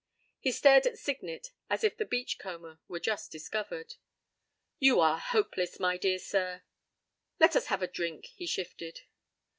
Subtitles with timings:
[0.41, 3.97] p> He stared at Signet, as if the beach comber were just discovered.
[4.79, 6.63] "You are hopeless, my dear sir."
[7.39, 9.01] "Let us have a drink," he shifted.